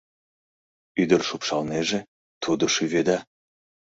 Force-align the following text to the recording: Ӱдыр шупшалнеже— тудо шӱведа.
Ӱдыр 1.01 1.21
шупшалнеже— 1.27 1.99
тудо 2.43 2.65
шӱведа. 2.75 3.17